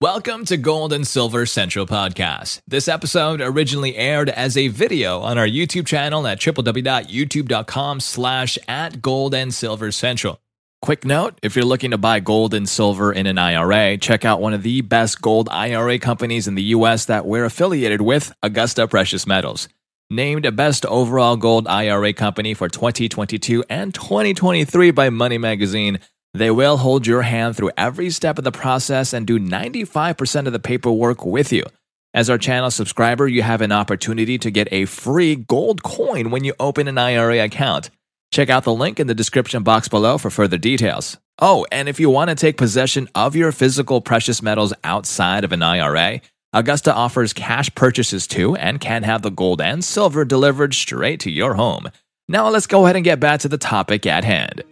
[0.00, 2.60] Welcome to Gold and Silver Central Podcast.
[2.68, 9.02] This episode originally aired as a video on our YouTube channel at www.youtube.com slash at
[9.02, 10.40] gold and silver central.
[10.80, 14.40] Quick note, if you're looking to buy gold and silver in an IRA, check out
[14.40, 18.86] one of the best gold IRA companies in the US that we're affiliated with, Augusta
[18.86, 19.68] Precious Metals.
[20.10, 25.98] Named a Best Overall Gold IRA Company for 2022 and 2023 by Money Magazine,
[26.34, 30.52] they will hold your hand through every step of the process and do 95% of
[30.52, 31.64] the paperwork with you.
[32.14, 36.44] As our channel subscriber, you have an opportunity to get a free gold coin when
[36.44, 37.90] you open an IRA account.
[38.30, 41.18] Check out the link in the description box below for further details.
[41.38, 45.52] Oh, and if you want to take possession of your physical precious metals outside of
[45.52, 46.20] an IRA,
[46.52, 51.30] Augusta offers cash purchases too and can have the gold and silver delivered straight to
[51.30, 51.90] your home.
[52.26, 54.64] Now let's go ahead and get back to the topic at hand.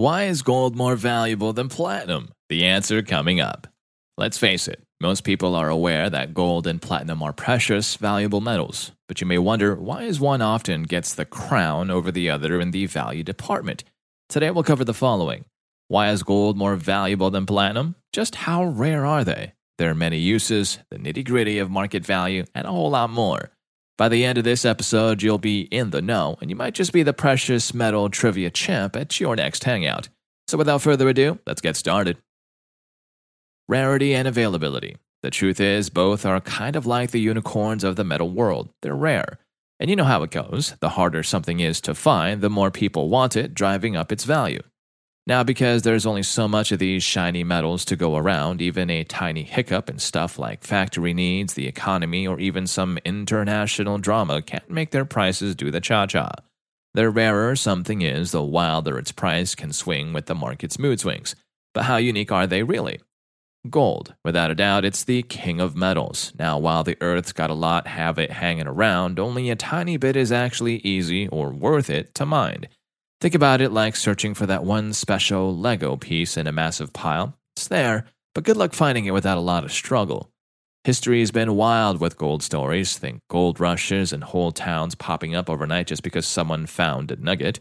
[0.00, 2.30] Why is gold more valuable than platinum?
[2.48, 3.66] The answer coming up.
[4.16, 8.92] Let's face it, most people are aware that gold and platinum are precious, valuable metals,
[9.08, 12.70] but you may wonder why is one often gets the crown over the other in
[12.70, 13.84] the value department.
[14.30, 15.44] Today we'll cover the following.
[15.88, 17.94] Why is gold more valuable than platinum?
[18.10, 19.52] Just how rare are they?
[19.76, 23.50] There are many uses, the nitty gritty of market value, and a whole lot more.
[24.00, 26.90] By the end of this episode, you'll be in the know, and you might just
[26.90, 30.08] be the precious metal trivia champ at your next hangout.
[30.48, 32.16] So without further ado, let's get started.
[33.68, 34.96] Rarity and availability.
[35.22, 38.70] The truth is, both are kind of like the unicorns of the metal world.
[38.80, 39.38] They're rare.
[39.78, 40.76] And you know how it goes.
[40.80, 44.62] The harder something is to find, the more people want it, driving up its value.
[45.26, 49.04] Now, because there's only so much of these shiny metals to go around, even a
[49.04, 54.70] tiny hiccup in stuff like factory needs, the economy, or even some international drama can't
[54.70, 56.32] make their prices do the cha cha.
[56.94, 61.36] The rarer something is, the wilder its price can swing with the market's mood swings.
[61.72, 63.00] But how unique are they really?
[63.68, 66.32] Gold, without a doubt, it's the king of metals.
[66.38, 70.16] Now, while the Earth's got a lot have it hanging around, only a tiny bit
[70.16, 72.68] is actually easy or worth it to mine.
[73.20, 77.36] Think about it like searching for that one special Lego piece in a massive pile.
[77.54, 80.30] It's there, but good luck finding it without a lot of struggle.
[80.84, 82.96] History has been wild with gold stories.
[82.96, 87.60] Think gold rushes and whole towns popping up overnight just because someone found a nugget.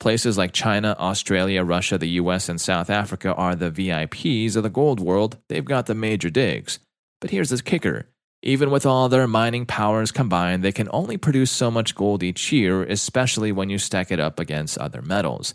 [0.00, 4.68] Places like China, Australia, Russia, the US, and South Africa are the VIPs of the
[4.68, 5.38] gold world.
[5.48, 6.80] They've got the major digs.
[7.20, 8.06] But here's the kicker
[8.42, 12.52] even with all their mining powers combined, they can only produce so much gold each
[12.52, 15.54] year, especially when you stack it up against other metals.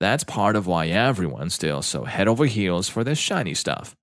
[0.00, 3.94] That's part of why everyone's still so head over heels for this shiny stuff.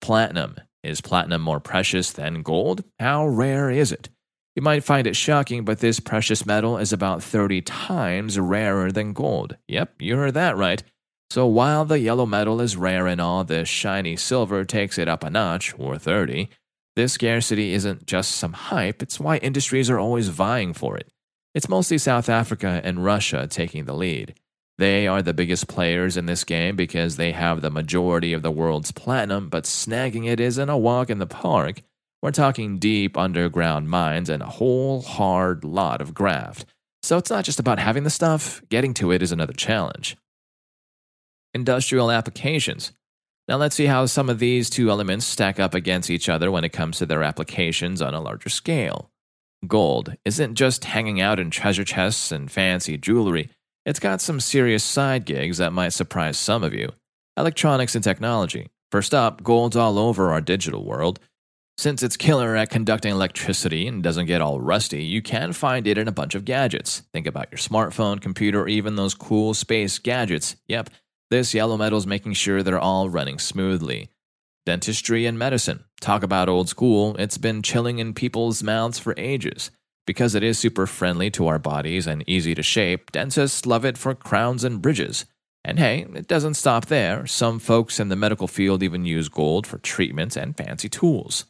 [0.00, 0.56] Platinum.
[0.84, 2.84] Is platinum more precious than gold?
[3.00, 4.08] How rare is it?
[4.54, 9.12] You might find it shocking, but this precious metal is about 30 times rarer than
[9.12, 9.56] gold.
[9.66, 10.82] Yep, you heard that right.
[11.30, 15.24] So while the yellow metal is rare and all, this shiny silver takes it up
[15.24, 16.48] a notch, or 30.
[16.98, 21.06] This scarcity isn't just some hype, it's why industries are always vying for it.
[21.54, 24.34] It's mostly South Africa and Russia taking the lead.
[24.78, 28.50] They are the biggest players in this game because they have the majority of the
[28.50, 31.82] world's platinum, but snagging it isn't a walk in the park.
[32.20, 36.66] We're talking deep underground mines and a whole hard lot of graft.
[37.04, 40.16] So it's not just about having the stuff, getting to it is another challenge.
[41.54, 42.90] Industrial applications.
[43.48, 46.64] Now let's see how some of these two elements stack up against each other when
[46.64, 49.10] it comes to their applications on a larger scale.
[49.66, 53.50] Gold isn't just hanging out in treasure chests and fancy jewelry,
[53.88, 56.90] it's got some serious side gigs that might surprise some of you.
[57.38, 58.68] Electronics and technology.
[58.92, 61.18] First up, gold's all over our digital world.
[61.78, 65.96] Since it's killer at conducting electricity and doesn't get all rusty, you can find it
[65.96, 67.00] in a bunch of gadgets.
[67.14, 70.56] Think about your smartphone, computer, or even those cool space gadgets.
[70.66, 70.90] Yep,
[71.30, 74.08] this yellow metal is making sure they're all running smoothly.
[74.64, 75.84] Dentistry and medicine.
[76.00, 79.70] Talk about old school, it's been chilling in people's mouths for ages.
[80.06, 83.98] Because it is super friendly to our bodies and easy to shape, dentists love it
[83.98, 85.26] for crowns and bridges.
[85.64, 87.26] And hey, it doesn't stop there.
[87.26, 91.44] Some folks in the medical field even use gold for treatments and fancy tools.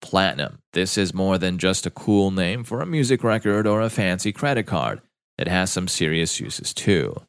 [0.00, 0.60] Platinum.
[0.72, 4.32] This is more than just a cool name for a music record or a fancy
[4.32, 5.02] credit card.
[5.36, 7.22] It has some serious uses too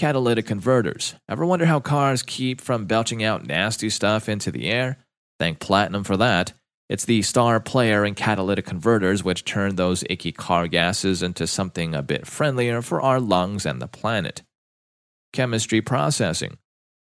[0.00, 1.14] catalytic converters.
[1.28, 4.96] Ever wonder how cars keep from belching out nasty stuff into the air?
[5.38, 6.54] Thank Platinum for that.
[6.88, 11.94] It's the star player in catalytic converters which turn those icky car gases into something
[11.94, 14.40] a bit friendlier for our lungs and the planet.
[15.34, 16.56] Chemistry processing.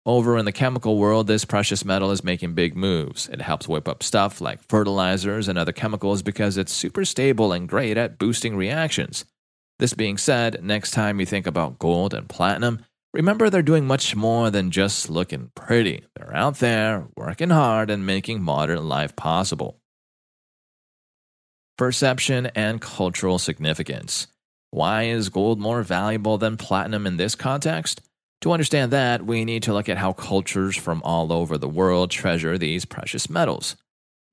[0.06, 3.28] Over in the chemical world, this precious metal is making big moves.
[3.28, 7.68] It helps whip up stuff like fertilizers and other chemicals because it's super stable and
[7.68, 9.26] great at boosting reactions.
[9.78, 12.80] This being said, next time you think about gold and platinum,
[13.12, 16.04] remember they're doing much more than just looking pretty.
[16.14, 19.78] They're out there, working hard, and making modern life possible.
[21.76, 24.28] Perception and cultural significance.
[24.70, 28.00] Why is gold more valuable than platinum in this context?
[28.40, 32.10] To understand that, we need to look at how cultures from all over the world
[32.10, 33.76] treasure these precious metals.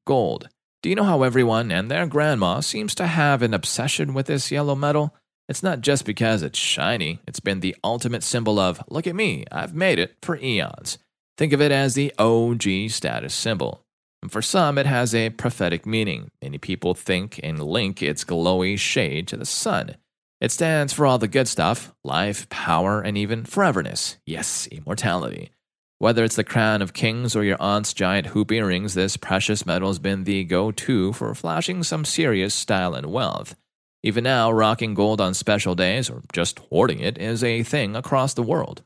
[0.08, 0.48] Gold.
[0.82, 4.52] Do you know how everyone and their grandma seems to have an obsession with this
[4.52, 5.16] yellow metal?
[5.50, 9.46] It's not just because it's shiny, it's been the ultimate symbol of, look at me,
[9.52, 10.98] I've made it, for eons.
[11.38, 13.84] Think of it as the OG status symbol.
[14.22, 16.32] And for some, it has a prophetic meaning.
[16.42, 19.98] Many people think and link its glowy shade to the sun.
[20.40, 24.18] It stands for all the good stuff life, power, and even foreverness.
[24.26, 25.52] Yes, immortality.
[26.00, 29.90] Whether it's the crown of kings or your aunt's giant hoop earrings, this precious metal
[29.90, 33.56] has been the go to for flashing some serious style and wealth.
[34.04, 38.34] Even now, rocking gold on special days or just hoarding it is a thing across
[38.34, 38.84] the world.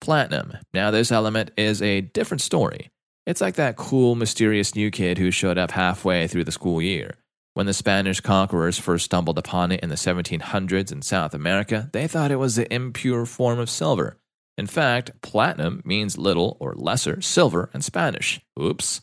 [0.00, 0.56] Platinum.
[0.72, 2.90] Now, this element is a different story.
[3.26, 7.16] It's like that cool, mysterious new kid who showed up halfway through the school year.
[7.52, 12.08] When the Spanish conquerors first stumbled upon it in the 1700s in South America, they
[12.08, 14.16] thought it was the impure form of silver.
[14.56, 18.40] In fact, platinum means little or lesser silver in Spanish.
[18.58, 19.02] Oops.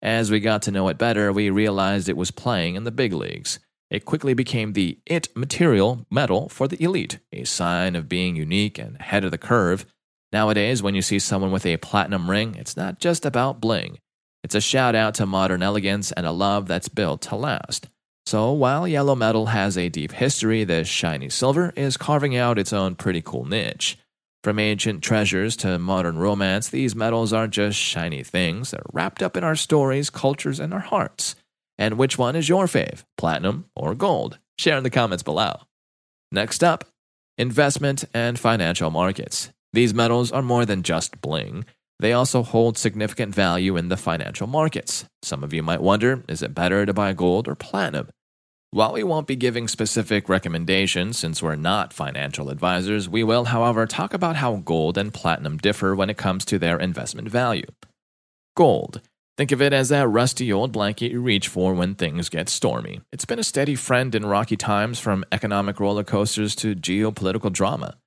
[0.00, 3.12] As we got to know it better, we realized it was playing in the big
[3.12, 3.58] leagues.
[3.90, 8.78] It quickly became the IT material metal for the elite, a sign of being unique
[8.78, 9.86] and ahead of the curve
[10.32, 13.98] Nowadays, when you see someone with a platinum ring, it's not just about bling.
[14.44, 17.88] It's a shout out to modern elegance and a love that's built to last.
[18.26, 22.74] So, while yellow metal has a deep history, this shiny silver is carving out its
[22.74, 23.98] own pretty cool niche.
[24.44, 29.36] From ancient treasures to modern romance, these metals aren't just shiny things, they're wrapped up
[29.36, 31.36] in our stories, cultures, and our hearts.
[31.78, 34.38] And which one is your fave, platinum or gold?
[34.58, 35.60] Share in the comments below.
[36.32, 36.84] Next up,
[37.36, 39.50] investment and financial markets.
[39.72, 41.64] These metals are more than just bling.
[42.00, 45.04] They also hold significant value in the financial markets.
[45.22, 48.08] Some of you might wonder is it better to buy gold or platinum?
[48.70, 53.86] While we won't be giving specific recommendations since we're not financial advisors, we will, however,
[53.86, 57.66] talk about how gold and platinum differ when it comes to their investment value.
[58.54, 59.00] Gold.
[59.38, 63.02] Think of it as that rusty old blanket you reach for when things get stormy.
[63.12, 67.98] It's been a steady friend in rocky times from economic roller coasters to geopolitical drama.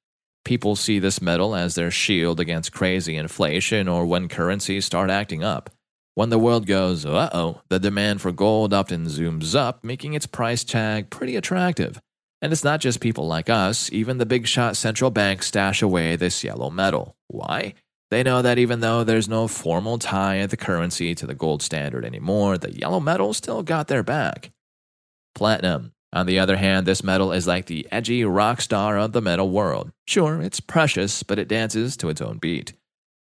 [0.44, 5.42] People see this metal as their shield against crazy inflation or when currencies start acting
[5.42, 5.70] up.
[6.16, 10.28] When the world goes, uh oh, the demand for gold often zooms up, making its
[10.28, 12.02] price tag pretty attractive.
[12.42, 16.18] And it's not just people like us, even the big shot central banks stash away
[16.18, 17.16] this yellow metal.
[17.30, 17.76] Why?
[18.12, 21.62] They know that even though there's no formal tie of the currency to the gold
[21.62, 24.52] standard anymore, the yellow metal still got their back.
[25.34, 25.94] Platinum.
[26.12, 29.50] On the other hand, this metal is like the edgy rock star of the metal
[29.50, 29.94] world.
[30.06, 32.74] Sure, it's precious, but it dances to its own beat.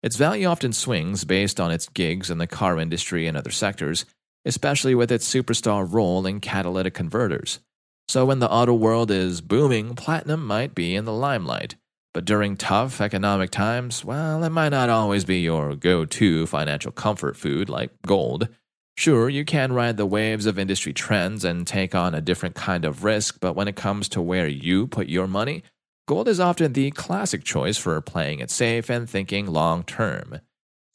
[0.01, 4.05] Its value often swings based on its gigs in the car industry and other sectors,
[4.43, 7.59] especially with its superstar role in catalytic converters.
[8.07, 11.75] So when the auto world is booming, platinum might be in the limelight.
[12.13, 16.91] But during tough economic times, well, it might not always be your go to financial
[16.91, 18.49] comfort food like gold.
[18.97, 22.83] Sure, you can ride the waves of industry trends and take on a different kind
[22.83, 25.63] of risk, but when it comes to where you put your money,
[26.07, 30.41] gold is often the classic choice for playing it safe and thinking long term.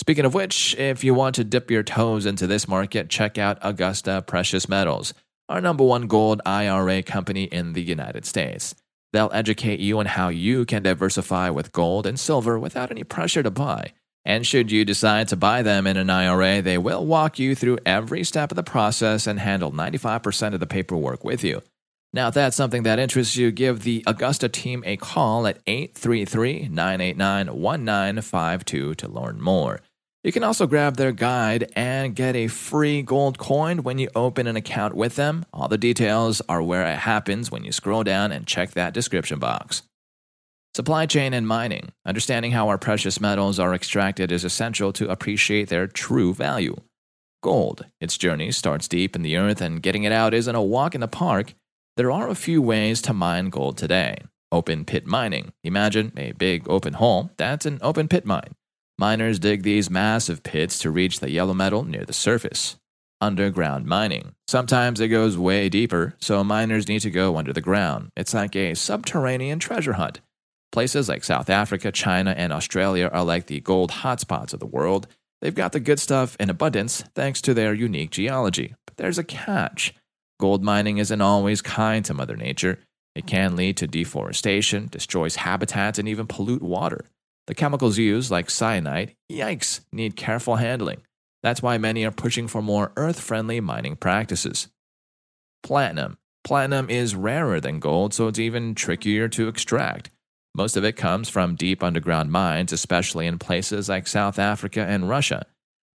[0.00, 3.56] Speaking of which, if you want to dip your toes into this market, check out
[3.62, 5.14] Augusta Precious Metals,
[5.48, 8.74] our number one gold IRA company in the United States.
[9.14, 13.44] They'll educate you on how you can diversify with gold and silver without any pressure
[13.44, 13.92] to buy.
[14.24, 17.78] And should you decide to buy them in an IRA, they will walk you through
[17.86, 21.62] every step of the process and handle 95% of the paperwork with you.
[22.12, 26.70] Now, if that's something that interests you, give the Augusta team a call at 833
[26.70, 29.80] 989 1952 to learn more.
[30.24, 34.46] You can also grab their guide and get a free gold coin when you open
[34.46, 35.44] an account with them.
[35.52, 39.38] All the details are where it happens when you scroll down and check that description
[39.38, 39.82] box.
[40.74, 41.92] Supply chain and mining.
[42.06, 46.74] Understanding how our precious metals are extracted is essential to appreciate their true value.
[47.42, 47.84] Gold.
[48.00, 51.02] Its journey starts deep in the earth, and getting it out isn't a walk in
[51.02, 51.52] the park.
[51.98, 54.22] There are a few ways to mine gold today.
[54.50, 55.52] Open pit mining.
[55.62, 57.30] Imagine a big open hole.
[57.36, 58.54] That's an open pit mine.
[58.96, 62.76] Miners dig these massive pits to reach the yellow metal near the surface.
[63.20, 64.34] Underground mining.
[64.46, 68.10] Sometimes it goes way deeper, so miners need to go under the ground.
[68.16, 70.20] It's like a subterranean treasure hunt.
[70.70, 75.08] Places like South Africa, China, and Australia are like the gold hotspots of the world.
[75.40, 78.74] They've got the good stuff in abundance thanks to their unique geology.
[78.86, 79.94] But there's a catch.
[80.38, 82.78] Gold mining isn't always kind to Mother Nature.
[83.14, 87.06] It can lead to deforestation, destroys habitats, and even pollute water.
[87.46, 91.02] The chemicals used, like cyanide, yikes, need careful handling.
[91.42, 94.68] That's why many are pushing for more earth friendly mining practices.
[95.62, 96.16] Platinum.
[96.42, 100.10] Platinum is rarer than gold, so it's even trickier to extract.
[100.54, 105.08] Most of it comes from deep underground mines, especially in places like South Africa and
[105.08, 105.46] Russia.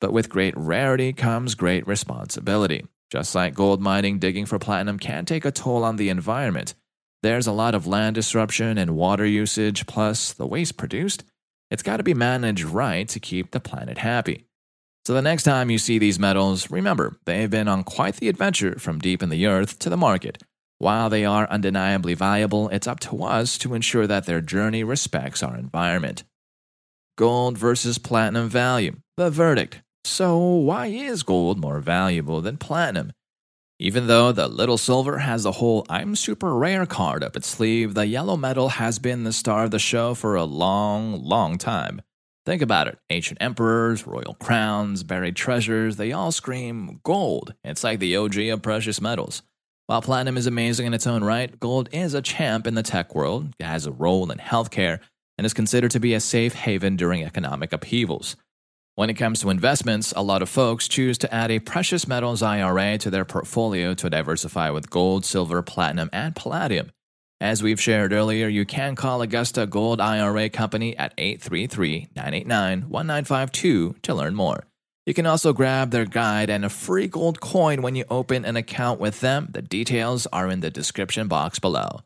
[0.01, 2.85] But with great rarity comes great responsibility.
[3.09, 6.73] Just like gold mining, digging for platinum can take a toll on the environment.
[7.23, 11.23] There's a lot of land disruption and water usage, plus the waste produced.
[11.69, 14.45] It's got to be managed right to keep the planet happy.
[15.05, 18.77] So the next time you see these metals, remember they've been on quite the adventure
[18.77, 20.43] from deep in the earth to the market.
[20.79, 25.41] While they are undeniably valuable, it's up to us to ensure that their journey respects
[25.41, 26.23] our environment.
[27.17, 28.97] Gold versus platinum value.
[29.15, 29.81] The verdict.
[30.05, 33.11] So, why is gold more valuable than platinum?
[33.79, 37.93] Even though the little silver has the whole I'm super rare card up its sleeve,
[37.93, 42.01] the yellow metal has been the star of the show for a long, long time.
[42.43, 47.53] Think about it ancient emperors, royal crowns, buried treasures, they all scream gold.
[47.63, 49.43] It's like the OG of precious metals.
[49.85, 53.13] While platinum is amazing in its own right, gold is a champ in the tech
[53.13, 55.01] world, it has a role in healthcare,
[55.37, 58.37] and is considered to be a safe haven during economic upheavals.
[58.97, 62.41] When it comes to investments, a lot of folks choose to add a precious metals
[62.41, 66.89] IRA to their portfolio to diversify with gold, silver, platinum, and palladium.
[67.39, 73.97] As we've shared earlier, you can call Augusta Gold IRA Company at 833 989 1952
[74.01, 74.63] to learn more.
[75.05, 78.55] You can also grab their guide and a free gold coin when you open an
[78.55, 79.49] account with them.
[79.51, 81.99] The details are in the description box below.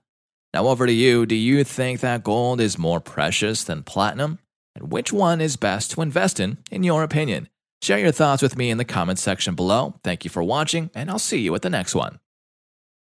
[0.53, 1.25] Now, over to you.
[1.25, 4.39] Do you think that gold is more precious than platinum?
[4.75, 7.49] And which one is best to invest in, in your opinion?
[7.81, 9.99] Share your thoughts with me in the comments section below.
[10.03, 12.19] Thank you for watching, and I'll see you at the next one.